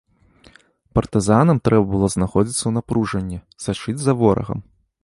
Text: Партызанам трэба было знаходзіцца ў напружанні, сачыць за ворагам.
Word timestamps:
Партызанам 0.99 1.57
трэба 1.69 1.85
было 1.93 2.07
знаходзіцца 2.15 2.61
ў 2.67 2.71
напружанні, 2.79 3.37
сачыць 3.67 4.01
за 4.07 4.13
ворагам. 4.25 4.59